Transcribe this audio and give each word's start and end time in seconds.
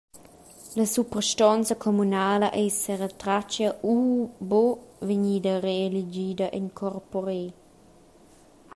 La 0.77 0.85
suprastonza 0.93 1.73
communala 1.83 2.47
ei 2.61 2.71
seretratga 2.79 3.69
u 3.93 3.97
buca 4.49 4.81
vegnida 5.07 5.53
reeligida 5.67 6.47
en 6.59 6.65
corpore. 6.79 7.41